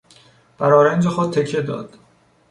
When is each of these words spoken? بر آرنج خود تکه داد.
بر 0.57 0.73
آرنج 0.73 1.07
خود 1.07 1.31
تکه 1.33 1.61
داد. 1.61 1.95